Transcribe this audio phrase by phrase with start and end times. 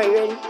[0.00, 0.49] Byron.